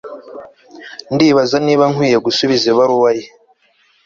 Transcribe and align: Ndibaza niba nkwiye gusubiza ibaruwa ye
Ndibaza 1.13 1.57
niba 1.65 1.83
nkwiye 1.91 2.17
gusubiza 2.25 2.65
ibaruwa 2.71 3.09
ye 3.17 3.25